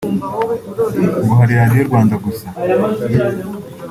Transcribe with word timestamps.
ngo 1.25 1.33
hari 1.39 1.53
radiyo 1.59 1.81
Rwanda 1.89 2.15
gusa 2.25 2.45